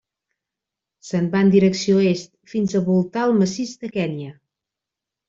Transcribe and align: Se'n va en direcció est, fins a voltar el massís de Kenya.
Se'n 1.09 1.27
va 1.35 1.41
en 1.45 1.51
direcció 1.55 1.99
est, 2.11 2.31
fins 2.53 2.73
a 2.75 2.81
voltar 2.87 3.27
el 3.27 3.35
massís 3.43 3.75
de 3.85 3.91
Kenya. 3.99 4.31